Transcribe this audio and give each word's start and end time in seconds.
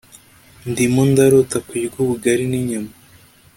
ndimo 0.69 1.01
ndarota 1.09 1.57
kurya 1.67 1.87
ubugari 2.03 2.43
ninyama 2.51 2.93